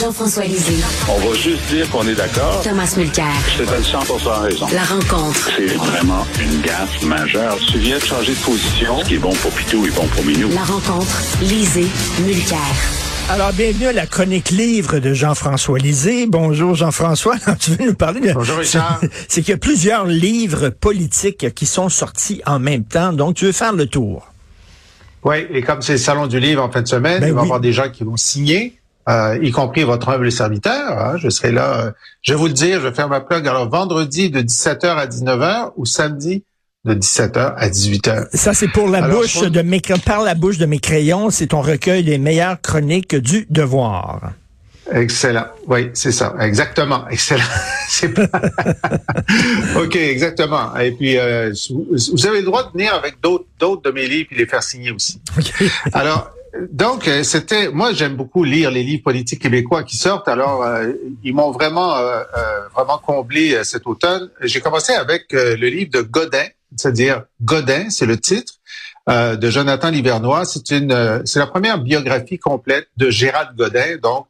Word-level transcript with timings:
Jean-François 0.00 0.44
Lisée. 0.44 0.76
On 1.08 1.18
va 1.26 1.34
juste 1.34 1.66
dire 1.68 1.88
qu'on 1.90 2.06
est 2.06 2.14
d'accord. 2.14 2.60
Thomas 2.62 2.92
Mulcair. 2.98 3.24
Je 3.56 3.64
te 3.64 3.70
donne 3.70 3.82
100 3.82 3.98
raison. 4.42 4.66
La 4.74 4.82
rencontre. 4.84 5.50
C'est 5.56 5.74
vraiment 5.74 6.26
une 6.38 6.60
gaffe 6.60 7.02
majeure. 7.02 7.56
Tu 7.70 7.78
viens 7.78 7.96
de 7.96 8.02
changer 8.04 8.34
de 8.34 8.38
position. 8.40 9.00
Ce 9.02 9.08
qui 9.08 9.14
est 9.14 9.18
bon 9.18 9.32
pour 9.32 9.50
Pitou 9.52 9.86
est 9.86 9.94
bon 9.94 10.06
pour 10.08 10.22
Minou. 10.24 10.50
La 10.52 10.64
rencontre. 10.64 11.22
Lisée. 11.40 11.86
Mulcair. 12.26 12.58
Alors, 13.30 13.52
bienvenue 13.54 13.86
à 13.86 13.92
la 13.92 14.06
chronique 14.06 14.50
livre 14.50 14.98
de 14.98 15.14
Jean-François 15.14 15.78
Lisée. 15.78 16.26
Bonjour 16.26 16.74
Jean-François. 16.74 17.36
Tu 17.58 17.70
veux 17.70 17.86
nous 17.86 17.94
parler 17.94 18.20
de... 18.20 18.32
Bonjour 18.34 18.58
Richard. 18.58 19.00
C'est 19.28 19.40
qu'il 19.40 19.52
y 19.52 19.54
a 19.54 19.58
plusieurs 19.58 20.04
livres 20.04 20.68
politiques 20.68 21.54
qui 21.54 21.64
sont 21.64 21.88
sortis 21.88 22.42
en 22.44 22.58
même 22.58 22.84
temps, 22.84 23.14
donc 23.14 23.36
tu 23.36 23.46
veux 23.46 23.52
faire 23.52 23.72
le 23.72 23.86
tour? 23.86 24.26
Oui, 25.24 25.36
et 25.50 25.62
comme 25.62 25.80
c'est 25.82 25.92
le 25.92 25.98
salon 25.98 26.26
du 26.28 26.38
livre 26.38 26.62
en 26.62 26.70
fin 26.70 26.82
de 26.82 26.86
semaine, 26.86 27.20
Ben 27.20 27.28
il 27.28 27.32
va 27.32 27.40
y 27.40 27.42
oui. 27.42 27.46
avoir 27.46 27.60
des 27.60 27.72
gens 27.72 27.88
qui 27.90 28.04
vont 28.04 28.16
signer, 28.16 28.78
euh, 29.08 29.38
y 29.42 29.50
compris 29.52 29.84
votre 29.84 30.08
humble 30.08 30.30
serviteur. 30.32 30.98
hein. 30.98 31.16
je 31.18 31.28
serai 31.28 31.52
là, 31.52 31.80
euh, 31.86 31.90
je 32.22 32.32
vais 32.32 32.38
vous 32.38 32.46
le 32.48 32.52
dire, 32.52 32.80
je 32.80 32.88
vais 32.88 32.94
faire 32.94 33.08
ma 33.08 33.20
plug. 33.20 33.46
Alors, 33.46 33.68
vendredi 33.68 34.30
de 34.30 34.40
17h 34.40 34.86
à 34.86 35.06
19h 35.06 35.72
ou 35.76 35.84
samedi 35.86 36.44
de 36.84 36.94
17h 36.94 37.54
à 37.56 37.68
18h. 37.68 38.28
Ça, 38.34 38.54
c'est 38.54 38.68
pour 38.68 38.88
la 38.88 39.04
Alors, 39.04 39.20
bouche 39.20 39.40
de 39.42 39.62
mes 39.62 39.80
par 40.04 40.22
la 40.22 40.34
bouche 40.34 40.58
de 40.58 40.66
mes 40.66 40.78
crayons. 40.78 41.30
C'est 41.30 41.48
ton 41.48 41.60
recueil 41.60 42.04
des 42.04 42.18
meilleures 42.18 42.60
chroniques 42.60 43.14
du 43.16 43.46
devoir. 43.50 44.32
Excellent. 44.92 45.46
Oui, 45.66 45.90
c'est 45.94 46.12
ça. 46.12 46.34
Exactement. 46.40 47.08
Excellent. 47.08 47.42
C'est 47.88 48.08
pas- 48.14 48.28
OK, 49.76 49.96
exactement. 49.96 50.76
Et 50.76 50.92
puis, 50.92 51.18
euh, 51.18 51.52
vous 52.12 52.26
avez 52.26 52.38
le 52.40 52.44
droit 52.44 52.64
de 52.64 52.72
venir 52.72 52.94
avec 52.94 53.20
d'autres 53.22 53.46
d'autres 53.58 53.82
de 53.82 53.90
mes 53.90 54.06
livres 54.06 54.28
et 54.32 54.36
les 54.36 54.46
faire 54.46 54.62
signer 54.62 54.90
aussi. 54.90 55.20
Alors, 55.92 56.30
donc, 56.70 57.08
euh, 57.08 57.22
c'était, 57.22 57.68
moi, 57.70 57.92
j'aime 57.92 58.16
beaucoup 58.16 58.44
lire 58.44 58.70
les 58.70 58.82
livres 58.82 59.02
politiques 59.02 59.42
québécois 59.42 59.82
qui 59.82 59.96
sortent. 59.96 60.28
Alors, 60.28 60.62
euh, 60.62 60.92
ils 61.22 61.34
m'ont 61.34 61.50
vraiment, 61.50 61.96
euh, 61.96 62.20
euh, 62.36 62.68
vraiment 62.74 62.98
comblé 62.98 63.54
euh, 63.54 63.64
cet 63.64 63.86
automne. 63.86 64.30
J'ai 64.42 64.60
commencé 64.60 64.92
avec 64.92 65.32
euh, 65.34 65.56
le 65.56 65.68
livre 65.68 65.90
de 65.92 66.02
Godin, 66.02 66.46
c'est-à-dire 66.76 67.22
Godin, 67.42 67.90
c'est 67.90 68.06
le 68.06 68.18
titre 68.18 68.54
euh, 69.08 69.36
de 69.36 69.50
Jonathan 69.50 69.90
Livernois. 69.90 70.44
C'est 70.44 70.70
une, 70.70 70.92
euh, 70.92 71.20
c'est 71.24 71.38
la 71.38 71.46
première 71.46 71.78
biographie 71.78 72.38
complète 72.38 72.88
de 72.96 73.10
Gérald 73.10 73.56
Godin, 73.56 73.96
donc 74.02 74.26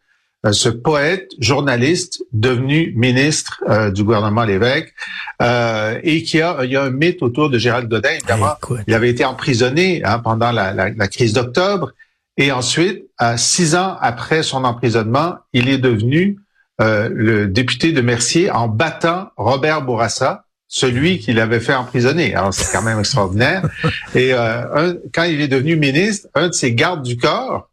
ce 0.53 0.69
poète, 0.69 1.29
journaliste, 1.41 2.23
devenu 2.33 2.93
ministre 2.95 3.61
euh, 3.69 3.91
du 3.91 4.05
gouvernement 4.05 4.45
Lévesque, 4.45 4.95
euh, 5.43 5.99
et 6.05 6.23
qui 6.23 6.41
a, 6.41 6.59
il 6.63 6.71
y 6.71 6.77
a 6.77 6.83
un 6.85 6.91
mythe 6.91 7.21
autour 7.23 7.51
de 7.51 7.59
Gérald 7.59 7.89
Godin, 7.89 8.11
évidemment. 8.11 8.55
Écoute. 8.63 8.81
Il 8.87 8.95
avait 8.95 9.11
été 9.11 9.25
emprisonné 9.25 10.05
hein, 10.05 10.21
pendant 10.21 10.53
la, 10.53 10.73
la- 10.73 10.91
la 10.91 11.09
crise 11.09 11.33
d'octobre. 11.33 11.91
Et 12.37 12.53
ensuite, 12.53 13.05
à 13.19 13.37
six 13.39 13.75
ans 13.75 13.97
après 14.01 14.43
son 14.43 14.65
emprisonnement, 14.65 15.37
il 15.53 15.69
est 15.69 15.79
devenu 15.79 16.39
euh, 16.81 17.09
le 17.13 17.47
député 17.47 17.93
de 17.93 18.01
Mercier 18.03 18.51
en 18.51 18.69
battant 18.69 19.29
Robert 19.37 19.83
Bourassa, 19.83 20.45
celui 20.69 21.19
qui 21.19 21.33
l'avait 21.33 21.61
fait 21.61 21.75
emprisonner. 21.75 22.35
Alors, 22.35 22.53
c'est 22.53 22.71
quand 22.71 22.83
même 22.83 22.99
extraordinaire. 22.99 23.63
Et 24.15 24.35
euh, 24.35 24.91
un- 24.91 24.95
quand 25.15 25.23
il 25.25 25.41
est 25.41 25.49
devenu 25.49 25.77
ministre, 25.77 26.29
un 26.35 26.49
de 26.49 26.53
ses 26.53 26.75
gardes 26.75 27.03
du 27.03 27.17
corps, 27.17 27.71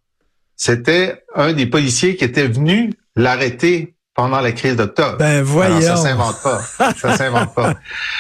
c'était 0.56 1.23
un 1.36 1.52
des 1.53 1.66
policiers 1.66 2.16
qui 2.16 2.23
était 2.23 2.47
venu 2.47 2.94
l'arrêter 3.16 3.95
pendant 4.16 4.39
la 4.39 4.52
crise 4.53 4.75
d'octobre. 4.78 5.17
Ben, 5.17 5.25
Alors, 5.38 5.44
voyons. 5.45 5.81
ça 5.81 5.97
s'invente 5.97 6.41
pas. 6.41 6.61
Ça 6.94 7.17
s'invente 7.17 7.53
pas. 7.56 7.73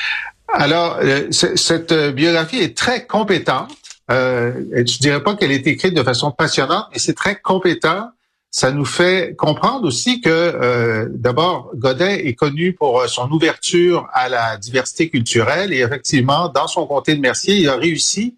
Alors, 0.53 0.97
euh, 1.01 1.31
cette 1.31 1.91
euh, 1.91 2.11
biographie 2.11 2.59
est 2.59 2.75
très 2.77 3.05
compétente. 3.05 3.71
Euh, 4.11 4.53
je 4.75 4.97
dirais 4.99 5.23
pas 5.23 5.35
qu'elle 5.35 5.51
est 5.51 5.65
écrite 5.67 5.93
de 5.93 6.03
façon 6.03 6.31
passionnante, 6.31 6.87
mais 6.91 6.99
c'est 6.99 7.13
très 7.13 7.39
compétent. 7.39 8.09
Ça 8.51 8.71
nous 8.71 8.85
fait 8.85 9.35
comprendre 9.35 9.87
aussi 9.87 10.21
que, 10.21 10.29
euh, 10.29 11.07
d'abord, 11.09 11.71
Godin 11.75 12.09
est 12.09 12.35
connu 12.35 12.73
pour 12.73 12.99
euh, 12.99 13.07
son 13.07 13.29
ouverture 13.31 14.07
à 14.13 14.29
la 14.29 14.57
diversité 14.57 15.09
culturelle 15.09 15.73
et 15.73 15.79
effectivement, 15.79 16.49
dans 16.49 16.67
son 16.67 16.85
comté 16.85 17.15
de 17.15 17.21
Mercier, 17.21 17.55
il 17.55 17.69
a 17.69 17.75
réussi 17.75 18.35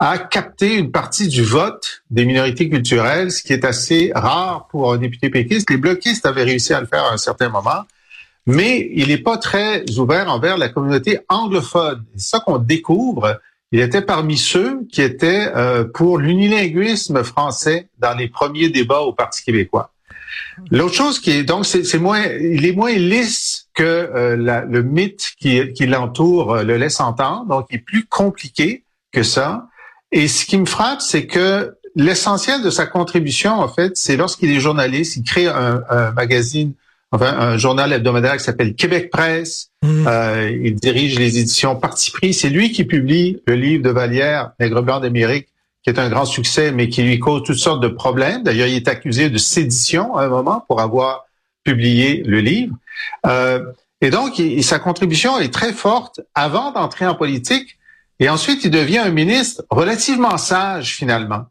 à 0.00 0.18
capter 0.18 0.74
une 0.74 0.90
partie 0.90 1.28
du 1.28 1.44
vote 1.44 2.02
des 2.10 2.24
minorités 2.24 2.68
culturelles, 2.68 3.30
ce 3.30 3.42
qui 3.42 3.52
est 3.52 3.64
assez 3.64 4.10
rare 4.16 4.66
pour 4.68 4.92
un 4.92 4.98
député 4.98 5.30
péquiste. 5.30 5.70
Les 5.70 5.76
bloquistes 5.76 6.26
avaient 6.26 6.42
réussi 6.42 6.72
à 6.74 6.80
le 6.80 6.86
faire 6.86 7.04
à 7.04 7.12
un 7.12 7.18
certain 7.18 7.48
moment 7.48 7.84
mais 8.46 8.90
il 8.92 9.08
n'est 9.08 9.18
pas 9.18 9.38
très 9.38 9.84
ouvert 9.98 10.28
envers 10.28 10.56
la 10.56 10.68
communauté 10.68 11.20
anglophone. 11.28 12.04
C'est 12.16 12.30
ça 12.30 12.40
qu'on 12.40 12.58
découvre. 12.58 13.40
Il 13.72 13.80
était 13.80 14.02
parmi 14.02 14.36
ceux 14.36 14.80
qui 14.92 15.00
étaient 15.02 15.50
euh, 15.56 15.84
pour 15.84 16.18
l'unilinguisme 16.18 17.24
français 17.24 17.88
dans 17.98 18.14
les 18.14 18.28
premiers 18.28 18.68
débats 18.68 19.00
au 19.00 19.12
Parti 19.12 19.42
québécois. 19.42 19.90
L'autre 20.70 20.94
chose 20.94 21.18
qui 21.20 21.30
est 21.30 21.42
donc 21.44 21.64
c'est 21.66 21.98
moins 21.98 22.22
il 22.24 22.64
est 22.66 22.72
moins 22.72 22.92
lisse 22.92 23.68
que 23.74 23.82
euh, 23.82 24.36
la- 24.36 24.64
le 24.64 24.82
mythe 24.82 25.32
qui, 25.38 25.72
qui 25.72 25.86
l'entoure 25.86 26.54
euh, 26.56 26.62
le 26.62 26.76
laisse 26.76 27.00
entendre, 27.00 27.46
donc 27.46 27.66
il 27.70 27.76
est 27.76 27.78
plus 27.78 28.04
compliqué 28.06 28.84
que 29.12 29.22
ça. 29.22 29.68
Et 30.10 30.28
ce 30.28 30.44
qui 30.44 30.58
me 30.58 30.66
frappe, 30.66 31.00
c'est 31.00 31.26
que 31.26 31.74
l'essentiel 31.96 32.62
de 32.62 32.70
sa 32.70 32.86
contribution, 32.86 33.52
en 33.60 33.68
fait, 33.68 33.92
c'est 33.94 34.16
lorsqu'il 34.16 34.50
est 34.50 34.60
journaliste, 34.60 35.16
il 35.16 35.22
crée 35.24 35.46
un, 35.48 35.82
un 35.88 36.12
magazine 36.12 36.74
enfin 37.10 37.34
un 37.38 37.56
journal 37.58 37.92
hebdomadaire 37.92 38.36
qui 38.36 38.44
s'appelle 38.44 38.74
Québec 38.74 39.10
Presse. 39.10 39.70
Mm. 39.82 40.06
Euh, 40.06 40.58
il 40.62 40.74
dirige 40.76 41.18
les 41.18 41.38
éditions 41.38 41.76
Parti 41.76 42.10
pris. 42.10 42.32
C'est 42.32 42.48
lui 42.48 42.72
qui 42.72 42.84
publie 42.84 43.40
le 43.46 43.54
livre 43.54 43.82
de 43.82 43.90
Vallière, 43.90 44.52
Nègre 44.60 44.82
blanc 44.82 45.00
d'Amérique, 45.00 45.48
qui 45.82 45.90
est 45.90 45.98
un 45.98 46.08
grand 46.08 46.24
succès, 46.24 46.72
mais 46.72 46.88
qui 46.88 47.02
lui 47.02 47.18
cause 47.18 47.42
toutes 47.44 47.58
sortes 47.58 47.82
de 47.82 47.88
problèmes. 47.88 48.42
D'ailleurs, 48.42 48.68
il 48.68 48.76
est 48.76 48.88
accusé 48.88 49.30
de 49.30 49.38
sédition 49.38 50.16
à 50.16 50.24
un 50.24 50.28
moment 50.28 50.64
pour 50.68 50.80
avoir 50.80 51.26
publié 51.64 52.22
le 52.24 52.40
livre. 52.40 52.74
Euh, 53.26 53.60
et 54.00 54.10
donc, 54.10 54.40
sa 54.62 54.78
contribution 54.78 55.38
est 55.38 55.52
très 55.52 55.72
forte 55.72 56.20
avant 56.34 56.72
d'entrer 56.72 57.06
en 57.06 57.14
politique. 57.14 57.78
Et 58.18 58.28
ensuite, 58.28 58.64
il 58.64 58.70
devient 58.70 58.98
un 58.98 59.10
ministre 59.10 59.64
relativement 59.70 60.36
sage 60.36 60.94
finalement. 60.94 61.46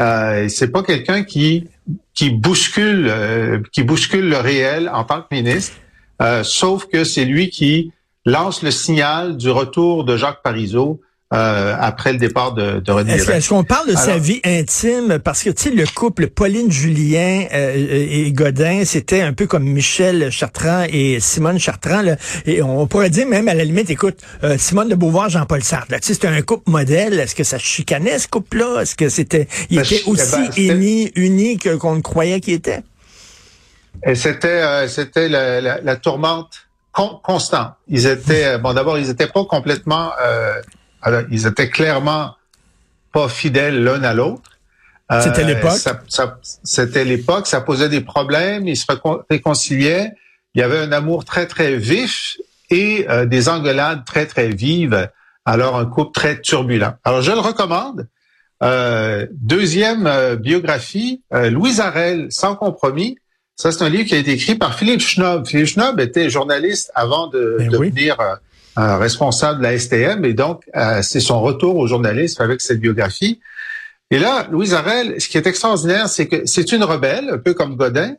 Euh, 0.00 0.48
c'est 0.48 0.70
pas 0.70 0.82
quelqu'un 0.82 1.22
qui 1.22 1.68
qui 2.14 2.30
bouscule 2.30 3.08
euh, 3.08 3.60
qui 3.72 3.82
bouscule 3.82 4.28
le 4.28 4.38
réel 4.38 4.88
en 4.92 5.04
tant 5.04 5.20
que 5.20 5.26
ministre, 5.32 5.76
euh, 6.22 6.42
sauf 6.44 6.86
que 6.86 7.04
c'est 7.04 7.24
lui 7.24 7.50
qui 7.50 7.92
lance 8.24 8.62
le 8.62 8.70
signal 8.70 9.36
du 9.36 9.50
retour 9.50 10.04
de 10.04 10.16
Jacques 10.16 10.42
Parizeau 10.42 11.00
euh, 11.34 11.74
après 11.80 12.12
le 12.12 12.18
départ 12.18 12.52
de, 12.52 12.78
de 12.80 12.92
René 12.92 13.12
Est-ce 13.14 13.20
Lévesque. 13.22 13.38
est-ce 13.38 13.48
qu'on 13.48 13.64
parle 13.64 13.88
de 13.88 13.96
sa 13.96 14.18
vie 14.18 14.40
intime? 14.44 15.18
Parce 15.18 15.42
que, 15.42 15.48
tu 15.48 15.62
sais, 15.62 15.70
le 15.70 15.86
couple 15.86 16.28
Pauline-Julien 16.28 17.46
euh, 17.54 18.06
et 18.10 18.30
Godin, 18.32 18.82
c'était 18.84 19.22
un 19.22 19.32
peu 19.32 19.46
comme 19.46 19.64
Michel 19.64 20.30
Chartrand 20.30 20.84
et 20.90 21.20
Simone 21.20 21.58
Chartrand. 21.58 22.02
Là. 22.02 22.16
Et 22.46 22.62
on 22.62 22.86
pourrait 22.86 23.08
dire 23.10 23.26
même, 23.26 23.48
à 23.48 23.54
la 23.54 23.64
limite, 23.64 23.88
écoute, 23.90 24.18
euh, 24.44 24.56
Simone 24.58 24.90
de 24.90 24.94
Beauvoir, 24.94 25.30
Jean-Paul 25.30 25.62
Sartre. 25.62 25.88
Tu 25.88 25.98
sais, 26.02 26.14
c'était 26.14 26.28
un 26.28 26.42
couple 26.42 26.70
modèle. 26.70 27.18
Est-ce 27.18 27.34
que 27.34 27.44
ça 27.44 27.58
chicanait, 27.58 28.18
ce 28.18 28.28
couple-là? 28.28 28.82
Est-ce 28.82 28.94
que 28.94 29.08
c'était... 29.08 29.48
Il 29.70 29.78
Ben, 29.78 29.84
était 29.84 30.02
je- 30.04 30.10
aussi 30.10 30.68
ben, 30.68 31.78
qu'on 31.78 31.96
ne 31.96 32.00
croyait 32.02 32.40
qu'il 32.40 32.54
était? 32.54 32.80
Et 34.04 34.14
c'était 34.14 34.62
euh, 34.62 34.88
c'était 34.88 35.28
la, 35.28 35.60
la, 35.60 35.80
la 35.80 35.96
tourmente 35.96 36.68
con- 36.92 37.20
constante. 37.22 37.74
Ils 37.88 38.06
étaient 38.06 38.46
euh, 38.46 38.58
bon 38.58 38.72
d'abord 38.74 38.98
ils 38.98 39.10
étaient 39.10 39.26
pas 39.26 39.44
complètement 39.44 40.12
euh, 40.22 40.60
alors, 41.04 41.22
ils 41.30 41.46
étaient 41.46 41.68
clairement 41.68 42.36
pas 43.12 43.28
fidèles 43.28 43.82
l'un 43.82 44.02
à 44.04 44.14
l'autre. 44.14 44.50
C'était 45.20 45.44
l'époque? 45.44 45.78
C'était 46.62 47.04
l'époque. 47.04 47.46
Ça 47.46 47.60
posait 47.60 47.88
des 47.90 48.00
problèmes. 48.00 48.66
Ils 48.66 48.76
se 48.76 48.86
récon- 48.86 49.20
réconciliaient. 49.28 50.12
Il 50.54 50.60
y 50.60 50.62
avait 50.62 50.78
un 50.78 50.92
amour 50.92 51.24
très 51.24 51.46
très 51.46 51.76
vif 51.76 52.38
et 52.70 53.06
euh, 53.10 53.26
des 53.26 53.48
engueulades 53.48 54.04
très 54.06 54.26
très 54.26 54.48
vives. 54.48 55.10
Alors 55.44 55.76
un 55.76 55.86
couple 55.86 56.12
très 56.12 56.40
turbulent. 56.40 56.94
Alors 57.04 57.20
je 57.20 57.32
le 57.32 57.40
recommande. 57.40 58.06
Euh, 58.62 59.26
deuxième 59.32 60.36
biographie, 60.36 61.22
Louise 61.32 61.80
Arel, 61.80 62.28
Sans 62.30 62.54
compromis. 62.54 63.18
Ça, 63.62 63.70
c'est 63.70 63.84
un 63.84 63.88
livre 63.88 64.08
qui 64.08 64.16
a 64.16 64.18
été 64.18 64.32
écrit 64.32 64.56
par 64.56 64.76
Philippe 64.76 65.02
Schnob. 65.02 65.46
Philippe 65.46 65.68
Schnob 65.68 66.00
était 66.00 66.28
journaliste 66.28 66.90
avant 66.96 67.28
de 67.28 67.58
Ben 67.60 67.68
oui. 67.76 67.90
devenir 67.92 68.16
euh, 68.76 68.96
responsable 68.96 69.58
de 69.58 69.62
la 69.62 69.78
STM 69.78 70.24
et 70.24 70.34
donc 70.34 70.64
euh, 70.74 71.00
c'est 71.02 71.20
son 71.20 71.40
retour 71.40 71.76
au 71.76 71.86
journalisme 71.86 72.42
avec 72.42 72.60
cette 72.60 72.80
biographie. 72.80 73.38
Et 74.10 74.18
là, 74.18 74.48
Louise 74.50 74.74
Arel, 74.74 75.20
ce 75.20 75.28
qui 75.28 75.36
est 75.38 75.46
extraordinaire, 75.46 76.08
c'est 76.08 76.26
que 76.26 76.44
c'est 76.44 76.72
une 76.72 76.82
rebelle, 76.82 77.30
un 77.30 77.38
peu 77.38 77.54
comme 77.54 77.76
Godin, 77.76 78.16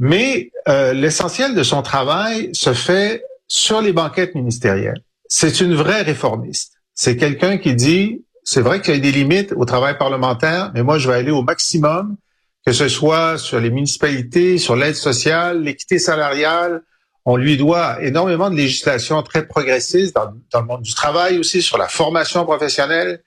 mais 0.00 0.50
euh, 0.68 0.92
l'essentiel 0.92 1.54
de 1.54 1.62
son 1.62 1.82
travail 1.82 2.50
se 2.52 2.72
fait 2.72 3.22
sur 3.46 3.82
les 3.82 3.92
banquettes 3.92 4.34
ministérielles. 4.34 5.04
C'est 5.28 5.60
une 5.60 5.76
vraie 5.76 6.02
réformiste. 6.02 6.72
C'est 6.92 7.16
quelqu'un 7.16 7.56
qui 7.56 7.76
dit, 7.76 8.24
c'est 8.42 8.62
vrai 8.62 8.80
qu'il 8.80 8.94
y 8.94 8.96
a 8.96 9.00
des 9.00 9.12
limites 9.12 9.52
au 9.54 9.64
travail 9.64 9.96
parlementaire, 9.96 10.72
mais 10.74 10.82
moi, 10.82 10.98
je 10.98 11.08
vais 11.08 11.14
aller 11.14 11.30
au 11.30 11.44
maximum, 11.44 12.16
que 12.64 12.72
ce 12.72 12.88
soit 12.88 13.38
sur 13.38 13.60
les 13.60 13.70
municipalités, 13.70 14.58
sur 14.58 14.76
l'aide 14.76 14.94
sociale, 14.94 15.62
l'équité 15.62 15.98
salariale. 15.98 16.82
On 17.24 17.36
lui 17.36 17.56
doit 17.56 18.02
énormément 18.02 18.50
de 18.50 18.56
législation 18.56 19.22
très 19.22 19.46
progressiste 19.46 20.14
dans, 20.14 20.60
le 20.60 20.66
monde 20.66 20.82
du 20.82 20.94
travail 20.94 21.38
aussi, 21.38 21.62
sur 21.62 21.78
la 21.78 21.88
formation 21.88 22.44
professionnelle. 22.44 23.22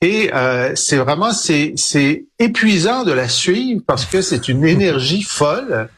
Et 0.00 0.30
euh, 0.32 0.72
c'est 0.76 0.96
vraiment 0.96 1.32
c'est 1.32 1.72
c'est 1.76 2.26
épuisant 2.38 3.02
de 3.02 3.10
la 3.10 3.28
suivre 3.28 3.82
parce 3.84 4.04
que 4.06 4.22
c'est 4.22 4.48
une 4.48 4.64
énergie 4.64 5.22
folle. 5.22 5.88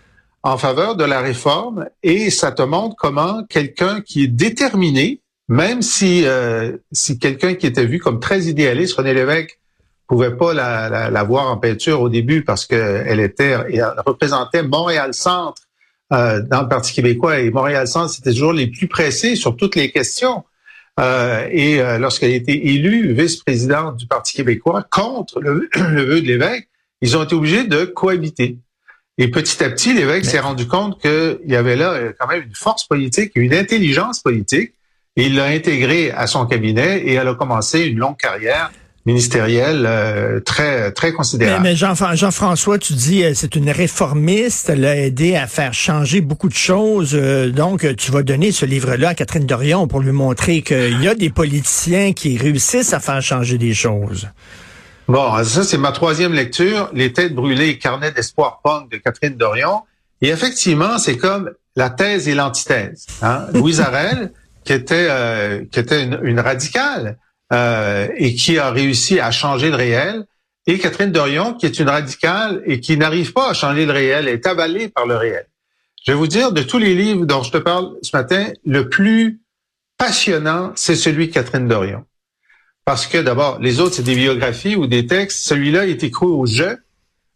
en 0.43 0.57
faveur 0.57 0.97
de 0.97 1.05
la 1.05 1.21
réforme 1.21 1.87
et 2.03 2.31
ça 2.31 2.51
te 2.51 2.63
montre 2.63 2.97
comment 2.97 3.45
quelqu'un 3.45 4.01
qui 4.01 4.25
est 4.25 4.27
déterminé, 4.27 5.21
même 5.49 5.83
si 5.83 6.25
euh, 6.25 6.79
si 6.93 7.19
quelqu'un 7.19 7.55
qui 7.55 7.67
était 7.67 7.85
vu 7.85 7.99
comme 7.99 8.21
très 8.21 8.45
idéaliste, 8.45 8.95
René 8.95 9.13
Lévesque, 9.13 9.60
pouvait 10.11 10.37
pas 10.37 10.53
la, 10.53 11.09
la, 11.09 11.23
voir 11.23 11.49
en 11.53 11.57
peinture 11.57 12.01
au 12.01 12.09
début 12.09 12.43
parce 12.43 12.67
qu'elle 12.67 13.21
était, 13.21 13.57
elle 13.73 13.95
représentait 14.05 14.65
Montréal-Centre 14.65 15.63
euh, 16.13 16.43
dans 16.43 16.63
le 16.63 16.69
Parti 16.69 16.93
québécois 16.93 17.39
et 17.39 17.51
Montréal-Centre, 17.51 18.11
c'était 18.11 18.33
toujours 18.33 18.53
les 18.53 18.67
plus 18.67 18.89
pressés 18.89 19.37
sur 19.37 19.57
toutes 19.57 19.77
les 19.77 19.93
questions. 19.93 20.43
Euh, 20.99 21.47
et 21.53 21.81
euh, 21.81 21.99
lorsqu'elle 21.99 22.33
a 22.33 22.35
été 22.35 22.71
élue 22.75 23.13
vice-présidente 23.13 23.99
du 23.99 24.09
Parti 24.09 24.35
québécois 24.35 24.85
contre 24.91 25.41
le, 25.41 25.71
le 25.77 26.03
vœu 26.03 26.21
de 26.21 26.27
l'évêque, 26.27 26.69
ils 27.03 27.17
ont 27.17 27.23
été 27.23 27.37
obligés 27.37 27.63
de 27.63 27.85
cohabiter. 27.85 28.59
Et 29.17 29.29
petit 29.29 29.63
à 29.63 29.71
petit, 29.71 29.95
l'évêque 29.95 30.25
s'est 30.25 30.41
rendu 30.41 30.67
compte 30.67 31.01
qu'il 31.01 31.39
y 31.47 31.55
avait 31.55 31.77
là 31.77 32.13
quand 32.19 32.27
même 32.27 32.43
une 32.43 32.55
force 32.57 32.85
politique, 32.85 33.31
une 33.37 33.55
intelligence 33.55 34.19
politique, 34.19 34.73
et 35.15 35.27
il 35.27 35.37
l'a 35.37 35.45
intégré 35.45 36.11
à 36.11 36.27
son 36.27 36.47
cabinet 36.47 36.99
et 36.99 37.15
elle 37.15 37.29
a 37.29 37.35
commencé 37.35 37.83
une 37.83 37.99
longue 37.99 38.17
carrière 38.17 38.73
ministérielle 39.11 39.85
euh, 39.87 40.41
très 40.41 40.93
très 40.93 41.13
considérable. 41.13 41.65
Mais, 41.65 41.75
Jean, 41.75 41.95
Jean-François, 42.15 42.79
tu 42.79 42.93
dis 42.93 43.25
euh, 43.25 43.33
c'est 43.35 43.57
une 43.57 43.71
réformiste, 43.71 44.71
elle 44.71 44.85
a 44.85 44.97
aidé 44.97 45.35
à 45.35 45.47
faire 45.49 45.75
changer 45.75 46.21
beaucoup 46.21 46.49
de 46.49 46.55
choses. 46.55 47.11
Euh, 47.15 47.51
donc, 47.51 47.97
tu 47.97 48.13
vas 48.13 48.23
donner 48.23 48.53
ce 48.53 48.65
livre-là 48.67 49.11
à 49.11 49.15
Catherine 49.15 49.47
Dorion 49.47 49.89
pour 49.89 50.01
lui 50.01 50.13
montrer 50.13 50.63
qu'il 50.63 51.03
y 51.03 51.09
a 51.09 51.15
des 51.15 51.31
politiciens 51.31 52.13
qui 52.13 52.39
réussissent 52.39 52.93
à 52.93 53.01
faire 53.01 53.21
changer 53.21 53.59
des 53.59 53.75
choses. 53.75 54.29
Bon, 55.09 55.43
ça 55.43 55.65
c'est 55.65 55.79
ma 55.79 55.91
troisième 55.91 56.33
lecture, 56.33 56.89
Les 56.93 57.13
têtes 57.13 57.35
brûlées, 57.35 57.79
carnet 57.79 58.13
d'espoir 58.13 58.61
punk 58.63 58.93
de 58.93 58.97
Catherine 58.99 59.37
Dorion. 59.37 59.83
Et 60.23 60.29
effectivement, 60.29 60.99
c'est 60.99 61.17
comme 61.17 61.51
la 61.75 61.91
thèse 61.91 62.29
et 62.29 62.35
l'antithèse. 62.35 63.07
Hein? 63.23 63.47
Louise 63.55 63.81
Arel, 63.81 64.31
qui 64.65 64.73
était 64.73 65.09
qui 65.73 65.81
était 65.81 66.05
une 66.05 66.39
radicale, 66.39 67.17
euh, 67.53 68.09
et 68.17 68.35
qui 68.35 68.59
a 68.59 68.71
réussi 68.71 69.21
à 69.21 69.31
changer 69.31 69.71
le 69.71 69.77
réel, 69.77 70.25
et 70.67 70.79
Catherine 70.79 71.11
Dorion, 71.11 71.55
qui 71.55 71.67
est 71.67 71.79
une 71.79 71.89
radicale 71.89 72.63
et 72.67 72.81
qui 72.81 72.97
n'arrive 72.97 73.33
pas 73.33 73.51
à 73.51 73.55
changer 73.55 73.87
le 73.87 73.93
réel, 73.93 74.29
est 74.29 74.47
avalée 74.47 74.89
par 74.89 75.07
le 75.07 75.17
réel. 75.17 75.47
Je 76.07 76.13
vais 76.13 76.17
vous 76.17 76.27
dire, 76.27 76.53
de 76.53 76.63
tous 76.63 76.79
les 76.79 76.95
livres 76.95 77.27
dont 77.27 77.43
je 77.43 77.51
te 77.51 77.59
parle 77.59 77.97
ce 78.03 78.17
matin, 78.17 78.49
le 78.65 78.89
plus 78.89 79.41
passionnant, 79.99 80.73
c'est 80.77 80.97
celui 80.97 81.29
de 81.29 81.33
Catherine 81.33 81.67
Dorion. 81.67 82.05
Parce 82.85 83.07
que 83.07 83.19
d'abord, 83.19 83.59
les 83.61 83.81
autres, 83.81 83.95
c'est 83.95 84.03
des 84.03 84.15
biographies 84.15 84.77
ou 84.77 84.87
des 84.87 85.07
textes. 85.07 85.41
Celui-là 85.41 85.87
est 85.87 86.03
écrit 86.03 86.27
au 86.27 86.47
jeu, 86.47 86.79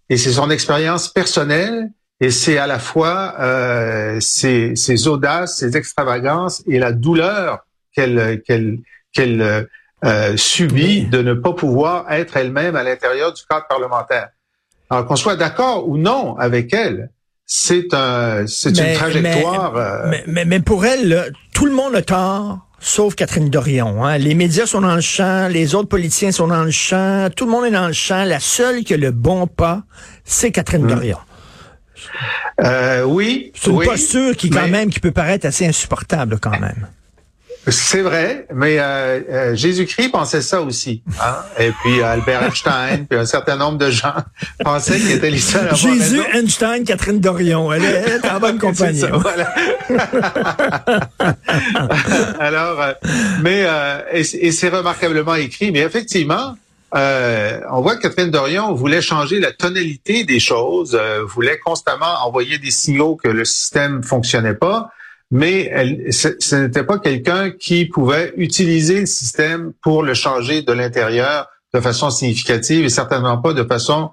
et 0.08 0.16
c'est 0.16 0.32
son 0.32 0.50
expérience 0.50 1.08
personnelle, 1.08 1.90
et 2.20 2.30
c'est 2.30 2.58
à 2.58 2.66
la 2.66 2.78
fois 2.78 3.34
euh, 3.40 4.18
ses, 4.20 4.76
ses, 4.76 5.08
audaces, 5.08 5.58
ses 5.58 5.76
extravagances 5.76 6.62
et 6.66 6.78
la 6.78 6.92
douleur 6.92 7.66
qu'elle 7.92 8.42
qu'elle 8.46 8.78
qu'elle 9.12 9.68
euh, 10.04 10.36
subit 10.36 11.06
de 11.06 11.22
ne 11.22 11.34
pas 11.34 11.52
pouvoir 11.52 12.10
être 12.12 12.36
elle-même 12.36 12.76
à 12.76 12.82
l'intérieur 12.82 13.32
du 13.32 13.42
cadre 13.48 13.66
parlementaire. 13.68 14.28
Alors 14.90 15.06
qu'on 15.06 15.16
soit 15.16 15.36
d'accord 15.36 15.88
ou 15.88 15.96
non 15.96 16.36
avec 16.36 16.72
elle, 16.74 17.10
c'est 17.46 17.92
un, 17.92 18.46
c'est 18.46 18.78
une 18.78 18.94
trajectoire. 18.94 19.76
Euh, 19.76 20.06
mais, 20.10 20.24
mais, 20.26 20.44
mais, 20.44 20.60
pour 20.60 20.84
elle, 20.84 21.32
tout 21.52 21.66
le 21.66 21.72
monde 21.72 21.94
a 21.94 22.02
tort. 22.02 22.60
Sauf 22.80 23.14
Catherine 23.14 23.48
Dorion. 23.48 24.04
Hein. 24.04 24.18
Les 24.18 24.34
médias 24.34 24.66
sont 24.66 24.82
dans 24.82 24.94
le 24.94 25.00
champ, 25.00 25.48
les 25.48 25.74
autres 25.74 25.88
politiciens 25.88 26.32
sont 26.32 26.48
dans 26.48 26.64
le 26.64 26.70
champ, 26.70 27.30
tout 27.34 27.46
le 27.46 27.50
monde 27.50 27.64
est 27.64 27.70
dans 27.70 27.86
le 27.86 27.94
champ. 27.94 28.24
La 28.24 28.40
seule 28.40 28.84
qui 28.84 28.92
a 28.92 28.98
le 28.98 29.10
bon 29.10 29.46
pas, 29.46 29.84
c'est 30.24 30.52
Catherine 30.52 30.84
hmm. 30.84 30.88
Dorion. 30.88 31.18
Euh, 32.62 33.04
oui. 33.04 33.52
C'est 33.54 33.70
une 33.70 33.78
oui, 33.78 33.86
posture 33.86 34.36
qui, 34.36 34.50
quand 34.50 34.68
même, 34.68 34.90
qui 34.90 35.00
peut 35.00 35.12
paraître 35.12 35.46
assez 35.46 35.66
insupportable, 35.66 36.38
quand 36.38 36.60
même. 36.60 36.86
C'est 37.66 38.02
vrai, 38.02 38.46
mais 38.52 38.76
euh, 38.78 39.20
euh, 39.30 39.54
Jésus-Christ 39.54 40.10
pensait 40.10 40.42
ça 40.42 40.60
aussi. 40.60 41.02
Hein? 41.18 41.36
Et 41.58 41.70
puis 41.80 42.02
Albert 42.02 42.42
Einstein, 42.42 43.06
puis 43.06 43.18
un 43.18 43.24
certain 43.24 43.56
nombre 43.56 43.78
de 43.78 43.90
gens 43.90 44.16
pensaient 44.64 44.98
qu'il 44.98 45.12
était 45.12 45.30
l'histoire. 45.30 45.74
Jésus, 45.74 46.20
Einstein, 46.34 46.84
Catherine 46.84 47.20
Dorion. 47.20 47.72
Elle 47.72 47.84
est 47.84 48.28
en 48.28 48.38
bonne 48.38 48.58
compagnie. 48.60 49.00
Ça, 49.00 49.08
voilà. 49.12 49.54
Alors, 52.38 52.82
euh, 52.82 52.92
mais 53.42 53.66
et, 54.12 54.52
c'est 54.52 54.68
remarquablement 54.68 55.34
écrit, 55.34 55.72
mais 55.72 55.80
effectivement, 55.80 56.56
on 56.92 57.80
voit 57.80 57.96
que 57.96 58.02
Catherine 58.02 58.30
Dorion 58.30 58.74
voulait 58.74 59.00
changer 59.00 59.40
la 59.40 59.52
tonalité 59.52 60.24
des 60.24 60.38
choses, 60.38 60.98
voulait 61.28 61.58
constamment 61.64 62.24
envoyer 62.26 62.58
des 62.58 62.70
signaux 62.70 63.16
que 63.16 63.28
le 63.28 63.46
système 63.46 64.02
fonctionnait 64.02 64.54
pas 64.54 64.90
mais 65.34 65.68
elle, 65.72 66.12
ce, 66.12 66.54
n'était 66.54 66.84
pas 66.84 67.00
quelqu'un 67.00 67.50
qui 67.50 67.86
pouvait 67.86 68.32
utiliser 68.36 69.00
le 69.00 69.06
système 69.06 69.72
pour 69.82 70.04
le 70.04 70.14
changer 70.14 70.62
de 70.62 70.72
l'intérieur 70.72 71.48
de 71.74 71.80
façon 71.80 72.08
significative 72.10 72.84
et 72.84 72.88
certainement 72.88 73.38
pas 73.38 73.52
de 73.52 73.64
façon 73.64 74.12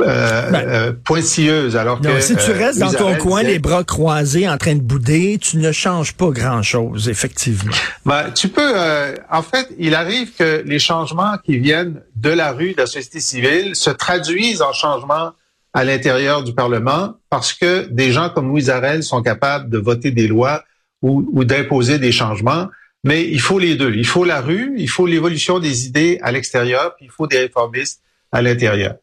euh, 0.00 0.50
ben, 0.50 0.66
euh, 0.66 0.92
pointilleuse. 1.04 1.76
Alors 1.76 2.00
que 2.00 2.22
si 2.22 2.36
tu 2.36 2.52
restes 2.52 2.78
dans 2.78 2.90
ton 2.90 3.14
coin, 3.16 3.42
les 3.42 3.58
bras 3.58 3.84
croisés, 3.84 4.48
en 4.48 4.56
train 4.56 4.74
de 4.74 4.80
bouder, 4.80 5.38
tu 5.38 5.58
ne 5.58 5.72
changes 5.72 6.14
pas 6.14 6.30
grand-chose, 6.30 7.06
effectivement. 7.10 7.74
Ben, 8.06 8.30
tu 8.34 8.48
peux. 8.48 8.72
Euh, 8.74 9.14
en 9.30 9.42
fait, 9.42 9.68
il 9.78 9.94
arrive 9.94 10.32
que 10.34 10.62
les 10.64 10.78
changements 10.78 11.36
qui 11.44 11.58
viennent 11.58 12.00
de 12.16 12.30
la 12.30 12.50
rue, 12.50 12.72
de 12.72 12.78
la 12.78 12.86
société 12.86 13.20
civile, 13.20 13.76
se 13.76 13.90
traduisent 13.90 14.62
en 14.62 14.72
changements 14.72 15.32
à 15.74 15.84
l'intérieur 15.84 16.42
du 16.42 16.54
Parlement 16.54 17.14
parce 17.30 17.52
que 17.52 17.86
des 17.88 18.12
gens 18.12 18.30
comme 18.30 18.48
Louis 18.48 18.70
Arel 18.70 19.02
sont 19.02 19.22
capables 19.22 19.70
de 19.70 19.78
voter 19.78 20.10
des 20.10 20.26
lois 20.28 20.64
ou, 21.00 21.28
ou 21.32 21.44
d'imposer 21.44 21.98
des 21.98 22.12
changements. 22.12 22.68
Mais 23.04 23.28
il 23.28 23.40
faut 23.40 23.58
les 23.58 23.74
deux. 23.74 23.94
Il 23.94 24.06
faut 24.06 24.24
la 24.24 24.40
rue, 24.40 24.74
il 24.76 24.88
faut 24.88 25.06
l'évolution 25.06 25.58
des 25.58 25.86
idées 25.86 26.20
à 26.22 26.30
l'extérieur, 26.30 26.94
puis 26.96 27.06
il 27.06 27.10
faut 27.10 27.26
des 27.26 27.38
réformistes 27.38 28.00
à 28.30 28.42
l'intérieur. 28.42 28.94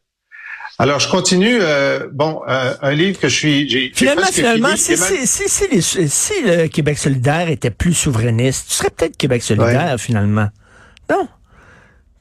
Alors, 0.81 1.01
je 1.01 1.09
continue. 1.09 1.57
Euh, 1.61 2.07
bon, 2.09 2.41
euh, 2.47 2.73
un 2.81 2.91
livre 2.93 3.19
que 3.19 3.27
je 3.27 3.35
suis. 3.35 3.91
Finalement, 3.93 4.27
finalement, 4.31 4.75
si, 4.77 4.95
si, 4.95 5.27
si, 5.27 6.09
si, 6.09 6.33
le 6.41 6.67
Québec 6.67 6.97
solidaire 6.97 7.49
était 7.49 7.69
plus 7.69 7.93
souverainiste, 7.93 8.69
tu 8.69 8.75
serais 8.75 8.89
peut-être 8.89 9.17
Québec 9.17 9.43
solidaire 9.43 9.99
finalement. 9.99 10.47
Non? 11.09 11.27